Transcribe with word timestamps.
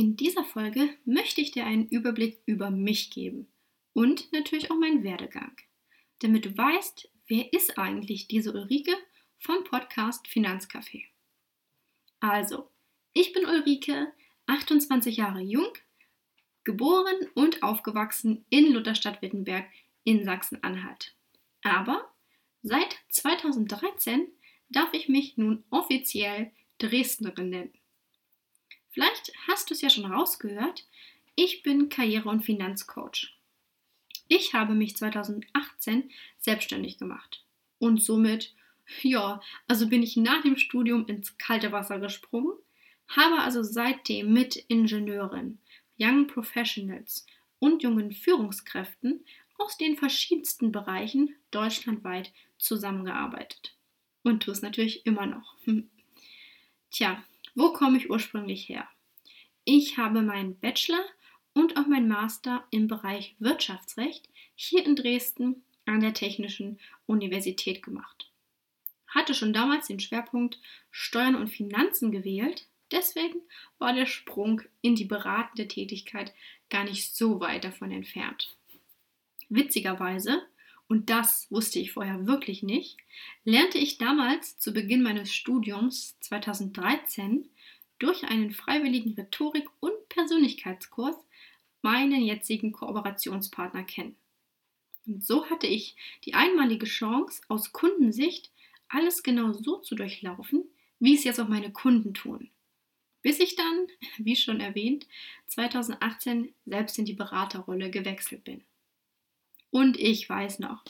In 0.00 0.16
dieser 0.16 0.44
Folge 0.44 0.96
möchte 1.04 1.42
ich 1.42 1.50
dir 1.50 1.66
einen 1.66 1.86
Überblick 1.86 2.40
über 2.46 2.70
mich 2.70 3.10
geben 3.10 3.52
und 3.92 4.32
natürlich 4.32 4.70
auch 4.70 4.78
meinen 4.78 5.04
Werdegang, 5.04 5.54
damit 6.20 6.46
du 6.46 6.56
weißt, 6.56 7.10
wer 7.28 7.52
ist 7.52 7.76
eigentlich 7.76 8.26
diese 8.26 8.54
Ulrike 8.54 8.96
vom 9.40 9.62
Podcast 9.64 10.26
Finanzcafé. 10.26 11.02
Also, 12.18 12.70
ich 13.12 13.34
bin 13.34 13.44
Ulrike, 13.44 14.10
28 14.46 15.18
Jahre 15.18 15.42
jung, 15.42 15.70
geboren 16.64 17.28
und 17.34 17.62
aufgewachsen 17.62 18.46
in 18.48 18.72
Lutherstadt-Wittenberg 18.72 19.66
in 20.04 20.24
Sachsen-Anhalt. 20.24 21.14
Aber 21.62 22.10
seit 22.62 22.96
2013 23.10 24.28
darf 24.70 24.94
ich 24.94 25.10
mich 25.10 25.36
nun 25.36 25.62
offiziell 25.68 26.52
Dresdnerin 26.78 27.50
nennen. 27.50 27.79
Vielleicht 28.90 29.32
hast 29.46 29.70
du 29.70 29.74
es 29.74 29.80
ja 29.80 29.90
schon 29.90 30.06
rausgehört, 30.06 30.86
ich 31.36 31.62
bin 31.62 31.88
Karriere- 31.88 32.28
und 32.28 32.44
Finanzcoach. 32.44 33.36
Ich 34.28 34.52
habe 34.52 34.74
mich 34.74 34.96
2018 34.96 36.10
selbstständig 36.38 36.98
gemacht 36.98 37.44
und 37.78 38.02
somit, 38.02 38.54
ja, 39.02 39.40
also 39.66 39.88
bin 39.88 40.02
ich 40.02 40.16
nach 40.16 40.42
dem 40.42 40.56
Studium 40.56 41.06
ins 41.06 41.38
kalte 41.38 41.72
Wasser 41.72 41.98
gesprungen, 41.98 42.52
habe 43.08 43.40
also 43.40 43.62
seitdem 43.62 44.32
mit 44.32 44.56
Ingenieuren, 44.56 45.58
Young 45.98 46.26
Professionals 46.26 47.26
und 47.58 47.82
jungen 47.82 48.12
Führungskräften 48.12 49.24
aus 49.58 49.76
den 49.76 49.96
verschiedensten 49.96 50.72
Bereichen 50.72 51.34
deutschlandweit 51.50 52.32
zusammengearbeitet. 52.58 53.76
Und 54.22 54.42
tue 54.42 54.52
es 54.52 54.62
natürlich 54.62 55.06
immer 55.06 55.26
noch. 55.26 55.56
Tja, 56.90 57.22
wo 57.54 57.72
komme 57.72 57.98
ich 57.98 58.10
ursprünglich 58.10 58.68
her? 58.68 58.88
Ich 59.64 59.98
habe 59.98 60.22
meinen 60.22 60.58
Bachelor 60.58 61.04
und 61.52 61.76
auch 61.76 61.86
meinen 61.86 62.08
Master 62.08 62.64
im 62.70 62.86
Bereich 62.86 63.34
Wirtschaftsrecht 63.38 64.28
hier 64.54 64.84
in 64.84 64.96
Dresden 64.96 65.62
an 65.86 66.00
der 66.00 66.14
Technischen 66.14 66.78
Universität 67.06 67.82
gemacht. 67.82 68.30
Hatte 69.06 69.34
schon 69.34 69.52
damals 69.52 69.88
den 69.88 70.00
Schwerpunkt 70.00 70.60
Steuern 70.90 71.34
und 71.34 71.48
Finanzen 71.48 72.12
gewählt, 72.12 72.66
deswegen 72.92 73.40
war 73.78 73.92
der 73.92 74.06
Sprung 74.06 74.62
in 74.82 74.94
die 74.94 75.04
beratende 75.04 75.66
Tätigkeit 75.66 76.32
gar 76.68 76.84
nicht 76.84 77.16
so 77.16 77.40
weit 77.40 77.64
davon 77.64 77.90
entfernt. 77.90 78.56
Witzigerweise, 79.48 80.42
und 80.90 81.08
das 81.08 81.46
wusste 81.52 81.78
ich 81.78 81.92
vorher 81.92 82.26
wirklich 82.26 82.64
nicht, 82.64 82.96
lernte 83.44 83.78
ich 83.78 83.98
damals 83.98 84.58
zu 84.58 84.72
Beginn 84.72 85.04
meines 85.04 85.32
Studiums 85.32 86.18
2013 86.18 87.48
durch 88.00 88.24
einen 88.24 88.50
freiwilligen 88.50 89.14
Rhetorik- 89.14 89.70
und 89.78 89.92
Persönlichkeitskurs 90.08 91.14
meinen 91.80 92.24
jetzigen 92.24 92.72
Kooperationspartner 92.72 93.84
kennen. 93.84 94.16
Und 95.06 95.24
so 95.24 95.48
hatte 95.48 95.68
ich 95.68 95.94
die 96.24 96.34
einmalige 96.34 96.86
Chance, 96.86 97.40
aus 97.46 97.72
Kundensicht 97.72 98.50
alles 98.88 99.22
genau 99.22 99.52
so 99.52 99.76
zu 99.76 99.94
durchlaufen, 99.94 100.64
wie 100.98 101.14
es 101.14 101.22
jetzt 101.22 101.38
auch 101.38 101.46
meine 101.46 101.70
Kunden 101.70 102.14
tun. 102.14 102.50
Bis 103.22 103.38
ich 103.38 103.54
dann, 103.54 103.86
wie 104.18 104.34
schon 104.34 104.58
erwähnt, 104.58 105.06
2018 105.46 106.52
selbst 106.66 106.98
in 106.98 107.04
die 107.04 107.14
Beraterrolle 107.14 107.92
gewechselt 107.92 108.42
bin. 108.42 108.64
Und 109.70 109.98
ich 109.98 110.28
weiß 110.28 110.58
noch, 110.58 110.82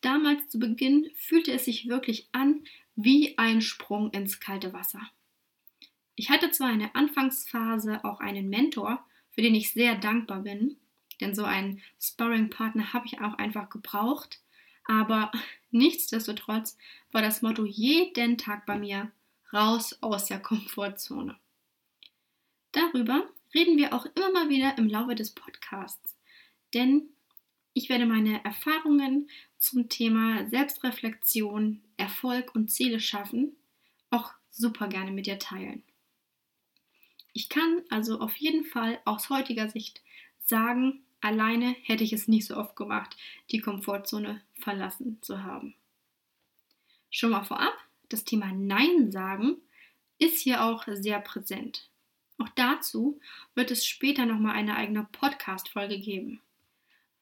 damals 0.00 0.48
zu 0.48 0.58
Beginn 0.58 1.10
fühlte 1.14 1.52
es 1.52 1.66
sich 1.66 1.88
wirklich 1.88 2.28
an 2.32 2.64
wie 2.96 3.36
ein 3.38 3.60
Sprung 3.60 4.10
ins 4.10 4.40
kalte 4.40 4.72
Wasser. 4.72 5.00
Ich 6.16 6.30
hatte 6.30 6.50
zwar 6.50 6.72
in 6.72 6.78
der 6.78 6.96
Anfangsphase 6.96 8.04
auch 8.04 8.20
einen 8.20 8.48
Mentor, 8.48 9.04
für 9.32 9.42
den 9.42 9.54
ich 9.54 9.72
sehr 9.72 9.96
dankbar 9.96 10.42
bin, 10.42 10.76
denn 11.20 11.34
so 11.34 11.44
einen 11.44 11.82
Sparring-Partner 12.00 12.92
habe 12.92 13.06
ich 13.06 13.20
auch 13.20 13.34
einfach 13.34 13.68
gebraucht, 13.68 14.40
aber 14.84 15.32
nichtsdestotrotz 15.70 16.78
war 17.12 17.22
das 17.22 17.42
Motto 17.42 17.64
jeden 17.64 18.38
Tag 18.38 18.64
bei 18.64 18.78
mir 18.78 19.10
raus 19.52 19.98
aus 20.00 20.26
der 20.26 20.40
Komfortzone. 20.40 21.36
Darüber 22.72 23.28
reden 23.54 23.76
wir 23.76 23.92
auch 23.92 24.06
immer 24.16 24.32
mal 24.32 24.48
wieder 24.48 24.78
im 24.78 24.88
Laufe 24.88 25.14
des 25.14 25.30
Podcasts, 25.30 26.16
denn 26.74 27.08
ich 27.74 27.88
werde 27.88 28.06
meine 28.06 28.42
Erfahrungen 28.44 29.28
zum 29.58 29.88
Thema 29.88 30.48
Selbstreflexion, 30.48 31.82
Erfolg 31.96 32.54
und 32.54 32.70
Ziele 32.70 33.00
schaffen 33.00 33.56
auch 34.10 34.32
super 34.50 34.86
gerne 34.88 35.10
mit 35.10 35.26
dir 35.26 35.38
teilen. 35.38 35.82
Ich 37.32 37.48
kann 37.48 37.82
also 37.90 38.20
auf 38.20 38.36
jeden 38.36 38.64
Fall 38.64 39.00
aus 39.04 39.28
heutiger 39.28 39.68
Sicht 39.68 40.02
sagen, 40.38 41.02
alleine 41.20 41.74
hätte 41.82 42.04
ich 42.04 42.12
es 42.12 42.28
nicht 42.28 42.46
so 42.46 42.56
oft 42.56 42.76
gemacht, 42.76 43.16
die 43.50 43.58
Komfortzone 43.58 44.40
verlassen 44.54 45.18
zu 45.20 45.42
haben. 45.42 45.74
Schon 47.10 47.30
mal 47.30 47.42
vorab, 47.42 47.76
das 48.08 48.24
Thema 48.24 48.52
Nein 48.52 49.10
sagen 49.10 49.56
ist 50.18 50.40
hier 50.40 50.62
auch 50.62 50.84
sehr 50.86 51.20
präsent. 51.20 51.90
Auch 52.38 52.48
dazu 52.54 53.20
wird 53.54 53.72
es 53.72 53.84
später 53.84 54.26
nochmal 54.26 54.54
eine 54.54 54.76
eigene 54.76 55.04
Podcast-Folge 55.10 55.98
geben. 55.98 56.40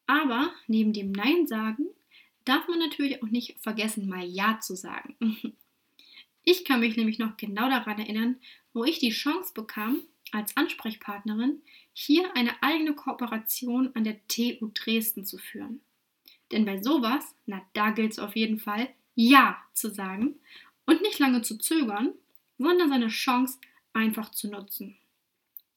Aber 0.06 0.52
neben 0.66 0.92
dem 0.92 1.12
Nein 1.12 1.46
sagen 1.46 1.86
darf 2.44 2.66
man 2.68 2.78
natürlich 2.78 3.22
auch 3.22 3.28
nicht 3.28 3.56
vergessen, 3.60 4.08
mal 4.08 4.24
Ja 4.24 4.60
zu 4.60 4.74
sagen. 4.74 5.16
Ich 6.44 6.64
kann 6.64 6.80
mich 6.80 6.96
nämlich 6.96 7.20
noch 7.20 7.36
genau 7.36 7.68
daran 7.70 8.00
erinnern, 8.00 8.36
wo 8.72 8.82
ich 8.84 8.98
die 8.98 9.10
Chance 9.10 9.52
bekam, 9.54 10.00
als 10.32 10.56
Ansprechpartnerin 10.56 11.62
hier 11.92 12.34
eine 12.34 12.60
eigene 12.62 12.94
Kooperation 12.94 13.90
an 13.94 14.04
der 14.04 14.26
TU 14.26 14.70
Dresden 14.74 15.24
zu 15.24 15.38
führen. 15.38 15.80
Denn 16.50 16.64
bei 16.64 16.82
sowas, 16.82 17.34
na 17.46 17.62
da 17.74 17.90
gilt 17.90 18.12
es 18.12 18.18
auf 18.18 18.34
jeden 18.34 18.58
Fall, 18.58 18.88
Ja 19.14 19.62
zu 19.72 19.90
sagen 19.90 20.36
und 20.86 21.02
nicht 21.02 21.18
lange 21.18 21.42
zu 21.42 21.58
zögern, 21.58 22.12
sondern 22.58 22.88
seine 22.88 23.08
Chance 23.08 23.58
einfach 23.92 24.30
zu 24.30 24.48
nutzen. 24.48 24.96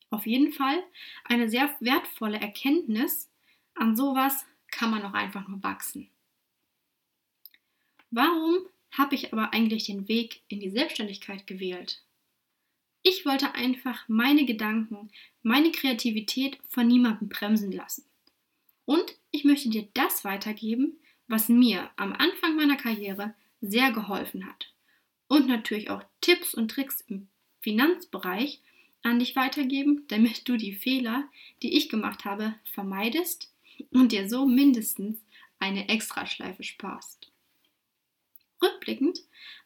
Auf 0.10 0.26
jeden 0.26 0.54
Fall 0.54 0.82
eine 1.26 1.50
sehr 1.50 1.70
wertvolle 1.80 2.40
Erkenntnis, 2.40 3.30
an 3.76 3.96
sowas 3.96 4.46
kann 4.72 4.92
man 4.92 5.04
auch 5.04 5.14
einfach 5.14 5.48
nur 5.48 5.64
wachsen. 5.64 6.10
Warum 8.12 8.58
habe 8.92 9.16
ich 9.16 9.34
aber 9.34 9.54
eigentlich 9.54 9.86
den 9.86 10.08
Weg 10.08 10.42
in 10.48 10.60
die 10.60 10.70
Selbstständigkeit 10.70 11.48
gewählt? 11.48 12.02
Ich 13.04 13.26
wollte 13.26 13.54
einfach 13.54 14.08
meine 14.08 14.46
Gedanken, 14.46 15.12
meine 15.44 15.72
Kreativität 15.72 16.58
von 16.70 16.88
niemandem 16.88 17.30
bremsen 17.30 17.72
lassen. 17.72 18.06
Und 18.86 19.16
ich 19.32 19.44
möchte 19.44 19.70
dir 19.70 19.88
das 19.94 20.24
weitergeben, 20.24 20.98
was 21.28 21.50
mir 21.50 21.90
am 21.98 22.14
Anfang 22.14 22.56
meiner 22.56 22.78
Karriere 22.78 23.36
sehr 23.62 23.92
geholfen 23.92 24.46
hat. 24.48 24.74
Und 25.28 25.48
natürlich 25.48 25.90
auch 25.90 26.04
Tipps 26.22 26.54
und 26.54 26.70
Tricks 26.70 27.02
im 27.08 27.28
Finanzbereich 27.62 28.62
an 29.02 29.20
dich 29.20 29.36
weitergeben, 29.36 30.06
damit 30.08 30.48
du 30.48 30.58
die 30.58 30.74
Fehler, 30.74 31.28
die 31.62 31.76
ich 31.76 31.90
gemacht 31.90 32.26
habe, 32.26 32.56
vermeidest 32.74 33.52
und 33.96 34.12
dir 34.12 34.30
so 34.30 34.46
mindestens 34.46 35.26
eine 35.60 35.90
Extraschleife 35.90 36.64
sparst. 36.64 37.32
Rückblickend 38.62 39.20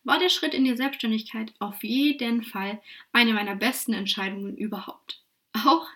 war 0.03 0.19
der 0.19 0.29
Schritt 0.29 0.53
in 0.53 0.63
die 0.63 0.75
Selbstständigkeit 0.75 1.53
auf 1.59 1.83
jeden 1.83 2.43
Fall 2.43 2.81
eine 3.11 3.33
meiner 3.33 3.55
besten 3.55 3.93
Entscheidungen 3.93 4.55
überhaupt. 4.55 5.23
Auch 5.53 5.87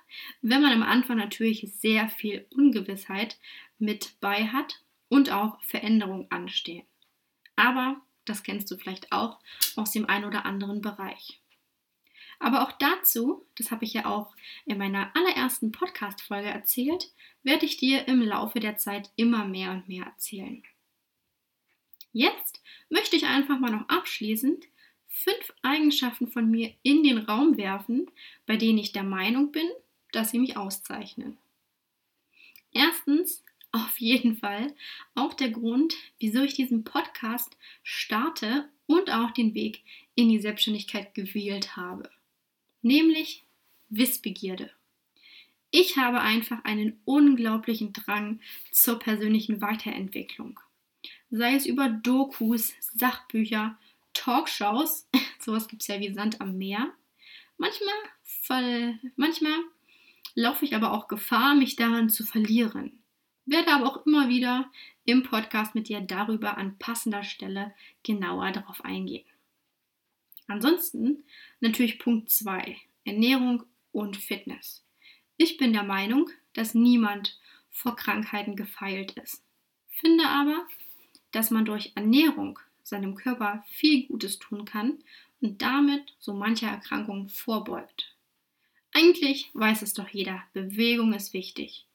wenn 0.42 0.62
man 0.62 0.74
am 0.74 0.84
Anfang 0.84 1.18
natürlich 1.18 1.72
sehr 1.80 2.10
viel 2.10 2.46
Ungewissheit 2.56 3.38
mit 3.78 4.16
bei 4.20 4.48
hat 4.48 4.82
und 5.10 5.30
auch 5.30 5.62
Veränderungen 5.62 6.28
anstehen. 6.32 6.86
Aber 7.56 8.02
das 8.26 8.44
kennst 8.44 8.72
du 8.72 8.78
vielleicht 8.78 9.12
auch 9.12 9.40
aus 9.76 9.92
dem 9.92 10.10
einen 10.10 10.26
oder 10.26 10.46
anderen 10.46 10.82
Bereich. 10.82 11.43
Aber 12.40 12.64
auch 12.64 12.72
dazu, 12.74 13.46
das 13.56 13.72
habe 13.72 13.86
ich 13.86 13.94
ja 13.94 14.06
auch 14.06 14.36
in 14.66 14.78
meiner 14.78 15.16
allerersten 15.16 15.72
Podcast-Folge 15.72 16.50
erzählt, 16.50 17.12
werde 17.44 17.66
ich 17.66 17.78
dir 17.78 18.08
im 18.08 18.22
Laufe 18.22 18.60
der 18.60 18.78
Zeit 18.78 19.12
immer 19.16 19.46
mehr 19.46 19.72
und 19.72 19.88
mehr 19.88 20.06
erzählen. 20.06 20.64
Jetzt 22.12 22.62
möchte 22.90 23.16
ich 23.16 23.26
einfach 23.26 23.60
mal 23.60 23.72
noch 23.72 23.90
abschließend 23.90 24.66
fünf 25.08 25.54
Eigenschaften 25.62 26.28
von 26.28 26.50
mir 26.50 26.74
in 26.84 27.04
den 27.04 27.20
Raum 27.20 27.58
werfen, 27.58 28.10
bei 28.46 28.58
denen 28.58 28.78
ich 28.78 28.92
der 28.92 29.04
Meinung 29.04 29.52
bin, 29.52 29.68
dass 30.12 30.32
sie 30.32 30.40
mich 30.40 30.58
auszeichnen. 30.58 31.38
Erstens, 32.72 33.44
auf 33.72 34.00
jeden 34.00 34.38
Fall, 34.38 34.76
auch 35.16 35.34
der 35.34 35.50
Grund, 35.50 35.96
wieso 36.20 36.44
ich 36.44 36.54
diesen 36.54 36.84
Podcast 36.84 37.58
starte 37.82 38.70
und 38.86 39.12
auch 39.12 39.32
den 39.32 39.54
Weg 39.54 39.82
in 40.16 40.30
die 40.30 40.40
Selbstständigkeit 40.40 41.14
gewählt 41.16 41.76
habe. 41.76 42.10
Nämlich 42.84 43.44
Wissbegierde. 43.90 44.70
Ich 45.72 45.98
habe 45.98 46.20
einfach 46.22 46.64
einen 46.66 47.00
unglaublichen 47.06 47.94
Drang 47.94 48.40
zur 48.72 49.00
persönlichen 49.00 49.62
Weiterentwicklung. 49.62 50.60
Sei 51.32 51.56
es 51.56 51.66
über 51.66 51.90
Dokus, 51.90 52.74
Sachbücher, 52.94 53.78
Talkshows, 54.14 55.08
sowas 55.40 55.68
gibt 55.68 55.82
es 55.82 55.88
ja 55.88 56.00
wie 56.00 56.14
Sand 56.14 56.42
am 56.42 56.58
Meer. 56.58 56.92
Manchmal, 57.58 57.96
fall, 58.22 59.00
manchmal 59.16 59.58
laufe 60.36 60.66
ich 60.66 60.76
aber 60.76 60.92
auch 60.92 61.08
Gefahr, 61.08 61.56
mich 61.56 61.78
daran 61.78 62.10
zu 62.10 62.26
verlieren. 62.26 63.02
Werde 63.46 63.72
aber 63.72 63.88
auch 63.88 64.06
immer 64.06 64.28
wieder 64.28 64.70
im 65.06 65.24
Podcast 65.24 65.74
mit 65.74 65.88
dir 65.88 66.02
darüber 66.02 66.58
an 66.58 66.78
passender 66.78 67.24
Stelle 67.24 67.74
genauer 68.04 68.52
darauf 68.52 68.84
eingehen. 68.84 69.26
Ansonsten 70.48 71.24
natürlich 71.60 72.00
Punkt 72.00 72.30
2, 72.30 72.78
Ernährung 73.06 73.64
und 73.92 74.18
Fitness. 74.18 74.86
Ich 75.38 75.58
bin 75.58 75.74
der 75.74 75.84
Meinung, 75.84 76.30
dass 76.54 76.74
niemand 76.74 77.40
vor 77.70 77.96
Krankheiten 77.96 78.56
gefeilt 78.56 79.14
ist. 79.14 79.44
Finde 79.90 80.28
aber, 80.28 80.68
dass 81.32 81.52
man 81.52 81.66
durch 81.66 81.92
Ernährung 81.96 82.60
seinem 82.84 83.16
Körper 83.16 83.64
viel 83.68 84.08
Gutes 84.08 84.40
tun 84.40 84.66
kann 84.66 85.00
und 85.42 85.62
damit 85.62 86.16
so 86.20 86.34
mancher 86.34 86.68
Erkrankung 86.68 87.30
vorbeugt. 87.30 88.16
Eigentlich 88.92 89.50
weiß 89.54 89.82
es 89.82 89.94
doch 89.94 90.10
jeder, 90.10 90.44
Bewegung 90.54 91.14
ist 91.14 91.34
wichtig. 91.34 91.88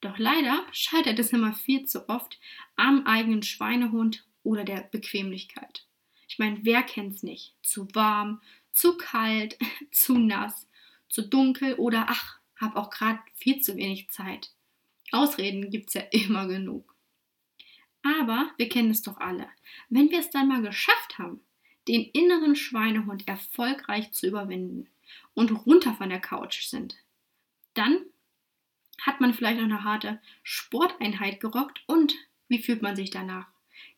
Doch 0.00 0.18
leider 0.18 0.64
scheitert 0.72 1.18
es 1.18 1.32
immer 1.32 1.54
viel 1.54 1.86
zu 1.86 2.08
oft 2.08 2.38
am 2.76 3.06
eigenen 3.06 3.42
Schweinehund 3.42 4.24
oder 4.42 4.62
der 4.64 4.82
Bequemlichkeit. 4.82 5.86
Ich 6.34 6.40
meine, 6.40 6.64
wer 6.64 6.82
kennt's 6.82 7.22
nicht? 7.22 7.54
Zu 7.62 7.86
warm, 7.94 8.42
zu 8.72 8.96
kalt, 8.96 9.56
zu 9.92 10.18
nass, 10.18 10.68
zu 11.08 11.22
dunkel 11.22 11.74
oder 11.74 12.06
ach, 12.08 12.40
hab 12.56 12.74
auch 12.74 12.90
gerade 12.90 13.20
viel 13.36 13.60
zu 13.60 13.76
wenig 13.76 14.10
Zeit. 14.10 14.50
Ausreden 15.12 15.70
gibt's 15.70 15.94
ja 15.94 16.00
immer 16.10 16.48
genug. 16.48 16.92
Aber 18.02 18.50
wir 18.56 18.68
kennen 18.68 18.90
es 18.90 19.02
doch 19.02 19.18
alle. 19.18 19.48
Wenn 19.90 20.10
wir 20.10 20.18
es 20.18 20.30
dann 20.30 20.48
mal 20.48 20.60
geschafft 20.60 21.18
haben, 21.18 21.40
den 21.86 22.02
inneren 22.02 22.56
Schweinehund 22.56 23.28
erfolgreich 23.28 24.10
zu 24.10 24.26
überwinden 24.26 24.88
und 25.34 25.52
runter 25.64 25.94
von 25.94 26.08
der 26.08 26.20
Couch 26.20 26.64
sind, 26.64 26.96
dann 27.74 28.06
hat 29.02 29.20
man 29.20 29.34
vielleicht 29.34 29.58
noch 29.58 29.66
eine 29.66 29.84
harte 29.84 30.20
Sporteinheit 30.42 31.38
gerockt 31.38 31.84
und 31.86 32.12
wie 32.48 32.58
fühlt 32.58 32.82
man 32.82 32.96
sich 32.96 33.10
danach? 33.10 33.53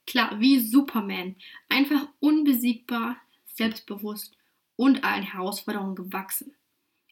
Klar, 0.07 0.41
wie 0.41 0.61
Superman. 0.61 1.37
Einfach 1.69 2.09
unbesiegbar, 2.21 3.17
selbstbewusst 3.47 4.37
und 4.77 5.05
allen 5.05 5.25
Herausforderungen 5.25 5.97
gewachsen. 5.97 6.55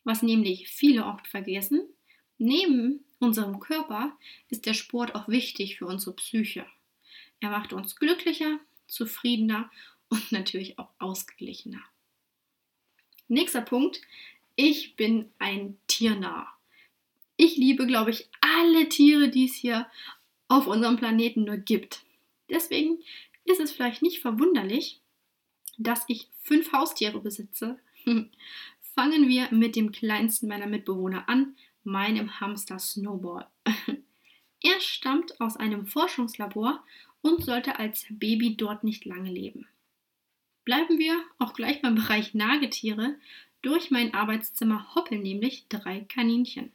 Was 0.04 0.22
nämlich 0.22 0.68
viele 0.68 1.06
oft 1.06 1.26
vergessen, 1.26 1.82
neben 2.38 3.04
unserem 3.18 3.58
Körper 3.58 4.16
ist 4.50 4.66
der 4.66 4.74
Sport 4.74 5.14
auch 5.14 5.28
wichtig 5.28 5.78
für 5.78 5.86
unsere 5.86 6.14
Psyche. 6.14 6.66
Er 7.40 7.50
macht 7.50 7.72
uns 7.72 7.96
glücklicher, 7.96 8.60
zufriedener 8.86 9.70
und 10.08 10.32
natürlich 10.32 10.78
auch 10.78 10.90
ausgeglichener. 10.98 11.82
Nächster 13.28 13.62
Punkt. 13.62 14.00
Ich 14.56 14.94
bin 14.94 15.30
ein 15.38 15.76
Tiernah. 15.88 16.46
Ich 17.36 17.56
liebe, 17.56 17.86
glaube 17.86 18.10
ich, 18.10 18.28
alle 18.40 18.88
Tiere, 18.88 19.28
die 19.28 19.46
es 19.46 19.54
hier 19.54 19.88
auf 20.46 20.66
unserem 20.68 20.96
Planeten 20.96 21.44
nur 21.44 21.56
gibt. 21.56 22.03
Deswegen 22.54 22.98
ist 23.44 23.60
es 23.60 23.72
vielleicht 23.72 24.00
nicht 24.00 24.20
verwunderlich, 24.20 25.00
dass 25.76 26.04
ich 26.06 26.28
fünf 26.42 26.72
Haustiere 26.72 27.20
besitze. 27.20 27.78
Fangen 28.94 29.28
wir 29.28 29.48
mit 29.50 29.74
dem 29.74 29.90
kleinsten 29.90 30.46
meiner 30.46 30.68
Mitbewohner 30.68 31.28
an, 31.28 31.56
meinem 31.82 32.40
Hamster 32.40 32.78
Snowball. 32.78 33.48
er 34.62 34.80
stammt 34.80 35.40
aus 35.40 35.56
einem 35.56 35.86
Forschungslabor 35.86 36.84
und 37.22 37.44
sollte 37.44 37.78
als 37.78 38.06
Baby 38.08 38.56
dort 38.56 38.84
nicht 38.84 39.04
lange 39.04 39.30
leben. 39.30 39.66
Bleiben 40.64 40.98
wir 40.98 41.20
auch 41.38 41.54
gleich 41.54 41.82
beim 41.82 41.96
Bereich 41.96 42.34
Nagetiere. 42.34 43.16
Durch 43.62 43.90
mein 43.90 44.14
Arbeitszimmer 44.14 44.94
hoppeln 44.94 45.22
nämlich 45.22 45.66
drei 45.68 46.00
Kaninchen. 46.00 46.72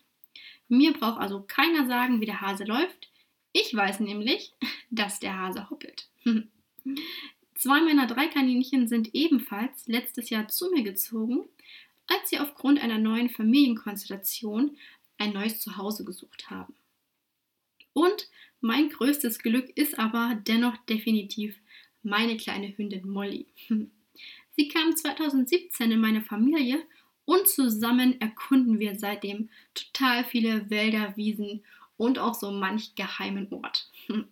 Mir 0.68 0.94
braucht 0.94 1.20
also 1.20 1.42
keiner 1.42 1.88
sagen, 1.88 2.20
wie 2.20 2.26
der 2.26 2.42
Hase 2.42 2.66
läuft. 2.66 3.08
Ich 3.51 3.74
weiß 3.74 4.00
nämlich, 4.01 4.54
dass 4.90 5.19
der 5.19 5.38
Hase 5.38 5.69
hoppelt. 5.69 6.07
Zwei 7.56 7.81
meiner 7.81 8.07
drei 8.07 8.28
Kaninchen 8.28 8.88
sind 8.88 9.13
ebenfalls 9.13 9.88
letztes 9.88 10.30
Jahr 10.30 10.48
zu 10.48 10.72
mir 10.72 10.84
gezogen, 10.84 11.44
als 12.07 12.30
sie 12.30 12.40
aufgrund 12.40 12.81
einer 12.81 12.98
neuen 12.98 13.30
Familienkonstellation 13.30 14.78
ein 15.18 15.34
neues 15.34 15.60
Zuhause 15.60 16.06
gesucht 16.06 16.50
haben. 16.50 16.74
Und 17.94 18.30
mein 18.62 18.90
größtes 18.90 19.40
Glück 19.40 19.69
ist 19.75 20.00
aber 20.00 20.40
dennoch 20.48 20.78
definitiv 20.86 21.60
meine 22.04 22.38
kleine 22.38 22.75
Hündin 22.78 23.07
Molly. 23.07 23.48
Sie 24.56 24.68
kam 24.68 24.95
2017 24.95 25.92
in 25.92 26.00
meine 26.00 26.22
Familie 26.22 26.81
und 27.25 27.48
zusammen 27.48 28.19
erkunden 28.19 28.80
wir 28.80 28.95
seitdem 28.98 29.50
total 29.74 30.25
viele 30.25 30.69
Wälder, 30.69 31.16
Wiesen 31.16 31.63
und 32.00 32.18
auch 32.18 32.34
so 32.34 32.50
manch 32.50 32.96
geheimen 32.96 33.51
Ort. 33.51 33.92
Hm. 34.07 34.30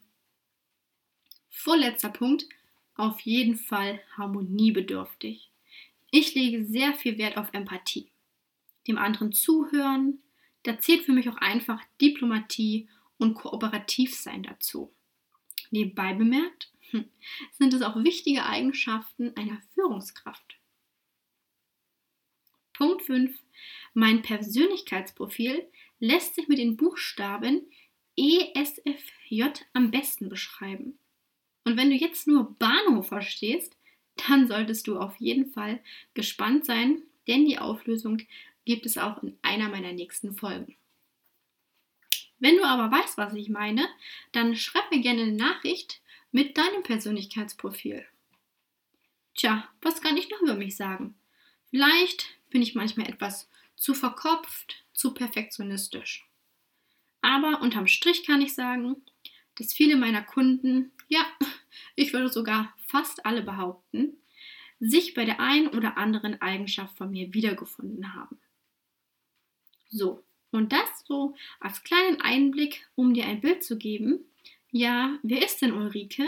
Vorletzter 1.50 2.10
Punkt, 2.10 2.48
auf 2.96 3.20
jeden 3.20 3.58
Fall 3.58 4.00
harmoniebedürftig. 4.16 5.52
Ich 6.10 6.34
lege 6.34 6.66
sehr 6.66 6.94
viel 6.94 7.18
Wert 7.18 7.36
auf 7.36 7.50
Empathie. 7.52 8.10
Dem 8.88 8.98
anderen 8.98 9.34
zuhören, 9.34 10.24
da 10.64 10.80
zählt 10.80 11.04
für 11.04 11.12
mich 11.12 11.28
auch 11.28 11.36
einfach 11.36 11.82
Diplomatie 12.00 12.88
und 13.18 13.34
Kooperativsein 13.34 14.44
dazu. 14.44 14.94
Nebenbei 15.70 16.14
bemerkt, 16.14 16.72
hm, 16.92 17.10
sind 17.52 17.74
es 17.74 17.82
auch 17.82 18.02
wichtige 18.02 18.46
Eigenschaften 18.46 19.36
einer 19.36 19.62
Führungskraft. 19.74 20.58
Punkt 22.72 23.04
5. 23.04 23.38
Mein 23.94 24.22
Persönlichkeitsprofil 24.22 25.68
lässt 26.00 26.36
sich 26.36 26.48
mit 26.48 26.58
den 26.58 26.78
Buchstaben 26.78 27.62
ESFJ 28.18 29.44
am 29.74 29.92
besten 29.92 30.30
beschreiben. 30.30 30.98
Und 31.66 31.78
wenn 31.78 31.90
du 31.90 31.96
jetzt 31.96 32.28
nur 32.28 32.56
Bahnhof 32.58 33.10
verstehst, 33.10 33.78
dann 34.28 34.48
solltest 34.48 34.88
du 34.88 34.98
auf 34.98 35.16
jeden 35.18 35.52
Fall 35.52 35.80
gespannt 36.14 36.66
sein, 36.66 37.04
denn 37.28 37.46
die 37.46 37.60
Auflösung 37.60 38.22
gibt 38.66 38.86
es 38.86 38.98
auch 38.98 39.22
in 39.22 39.38
einer 39.42 39.70
meiner 39.70 39.94
nächsten 39.94 40.34
Folgen. 40.34 40.76
Wenn 42.40 42.58
du 42.58 42.64
aber 42.64 42.92
weißt, 42.96 43.18
was 43.18 43.34
ich 43.34 43.50
meine, 43.50 43.88
dann 44.32 44.56
schreib 44.56 44.92
mir 44.92 45.02
gerne 45.02 45.24
eine 45.24 45.34
Nachricht 45.34 46.02
mit 46.32 46.58
deinem 46.58 46.84
Persönlichkeitsprofil. 46.84 48.06
Tja, 49.36 49.68
was 49.82 50.02
kann 50.02 50.18
ich 50.18 50.30
noch 50.30 50.42
über 50.42 50.56
mich 50.56 50.76
sagen? 50.76 51.16
Vielleicht 51.70 52.28
bin 52.50 52.62
ich 52.62 52.76
manchmal 52.76 53.10
etwas 53.10 53.50
zu 53.76 53.94
verkopft, 53.94 54.84
zu 54.98 55.14
perfektionistisch. 55.14 56.28
Aber 57.22 57.62
unterm 57.62 57.88
Strich 57.88 58.26
kann 58.26 58.42
ich 58.42 58.54
sagen, 58.56 58.96
dass 59.56 59.74
viele 59.74 59.96
meiner 59.96 60.24
Kunden, 60.24 60.92
ja, 61.08 61.26
ich 61.96 62.14
würde 62.14 62.30
sogar 62.30 62.74
fast 62.88 63.26
alle 63.26 63.44
behaupten, 63.44 64.18
sich 64.80 65.14
bei 65.14 65.26
der 65.26 65.40
einen 65.40 65.70
oder 65.70 65.98
anderen 65.98 66.42
Eigenschaft 66.42 66.98
von 66.98 67.12
mir 67.12 67.34
wiedergefunden 67.34 68.14
haben. 68.14 68.40
So, 69.90 70.24
und 70.52 70.72
das 70.72 71.06
so 71.06 71.36
als 71.60 71.84
kleinen 71.84 72.22
Einblick, 72.22 72.88
um 72.96 73.14
dir 73.14 73.26
ein 73.26 73.42
Bild 73.42 73.64
zu 73.64 73.78
geben. 73.78 74.26
Ja, 74.72 75.18
wer 75.24 75.44
ist 75.44 75.62
denn 75.62 75.74
Ulrike, 75.74 76.28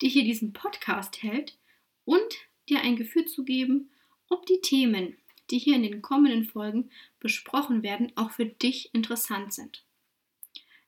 die 0.00 0.08
hier 0.08 0.24
diesen 0.24 0.52
Podcast 0.52 1.22
hält 1.22 1.58
und 2.04 2.28
dir 2.68 2.80
ein 2.80 2.96
Gefühl 2.96 3.26
zu 3.26 3.44
geben, 3.44 3.90
ob 4.28 4.46
die 4.46 4.60
Themen, 4.60 5.16
die 5.50 5.58
hier 5.58 5.76
in 5.76 5.82
den 5.82 6.02
kommenden 6.02 6.44
Folgen 6.44 6.90
besprochen 7.20 7.82
werden, 7.82 8.12
auch 8.16 8.30
für 8.30 8.46
dich 8.46 8.94
interessant 8.94 9.52
sind. 9.52 9.84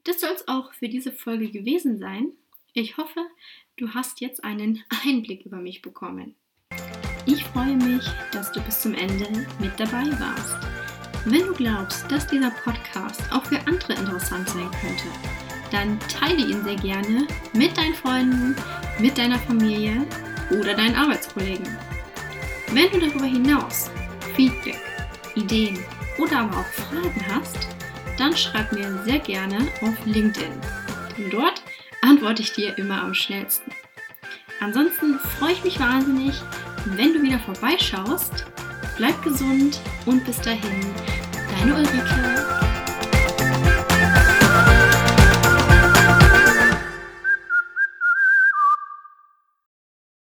Das 0.04 0.20
soll 0.20 0.30
es 0.34 0.48
auch 0.48 0.72
für 0.72 0.88
diese 0.88 1.12
Folge 1.12 1.50
gewesen 1.50 1.98
sein. 1.98 2.32
Ich 2.72 2.96
hoffe, 2.96 3.20
du 3.76 3.94
hast 3.94 4.20
jetzt 4.20 4.44
einen 4.44 4.82
Einblick 5.04 5.44
über 5.44 5.58
mich 5.58 5.82
bekommen. 5.82 6.34
Ich 7.26 7.44
freue 7.44 7.76
mich, 7.76 8.04
dass 8.32 8.50
du 8.52 8.60
bis 8.62 8.80
zum 8.80 8.94
Ende 8.94 9.46
mit 9.58 9.78
dabei 9.78 10.06
warst. 10.18 10.56
Wenn 11.26 11.46
du 11.46 11.52
glaubst, 11.52 12.10
dass 12.10 12.26
dieser 12.26 12.50
Podcast 12.50 13.30
auch 13.30 13.44
für 13.44 13.58
andere 13.66 13.92
interessant 13.92 14.48
sein 14.48 14.70
könnte, 14.80 15.04
dann 15.70 16.00
teile 16.00 16.40
ihn 16.40 16.64
sehr 16.64 16.76
gerne 16.76 17.26
mit 17.52 17.76
deinen 17.76 17.94
Freunden, 17.94 18.56
mit 18.98 19.18
deiner 19.18 19.38
Familie 19.38 20.06
oder 20.50 20.74
deinen 20.74 20.94
Arbeitskollegen. 20.94 21.68
Wenn 22.72 22.90
du 22.90 23.00
darüber 23.00 23.26
hinaus 23.26 23.90
Feedback, 24.40 24.80
Ideen 25.34 25.78
oder 26.16 26.38
aber 26.38 26.60
auch 26.60 26.64
Fragen 26.64 27.26
hast, 27.30 27.68
dann 28.16 28.34
schreib 28.34 28.72
mir 28.72 28.98
sehr 29.04 29.18
gerne 29.18 29.58
auf 29.82 30.06
LinkedIn. 30.06 30.52
Denn 31.18 31.28
dort 31.28 31.62
antworte 32.00 32.40
ich 32.40 32.54
dir 32.54 32.78
immer 32.78 33.02
am 33.02 33.12
schnellsten. 33.12 33.70
Ansonsten 34.60 35.18
freue 35.18 35.52
ich 35.52 35.62
mich 35.62 35.78
wahnsinnig, 35.78 36.40
wenn 36.86 37.12
du 37.12 37.22
wieder 37.22 37.38
vorbeischaust. 37.40 38.46
Bleib 38.96 39.22
gesund 39.22 39.78
und 40.06 40.24
bis 40.24 40.40
dahin, 40.40 40.86
deine 41.58 41.74
Ulrike. 41.74 42.59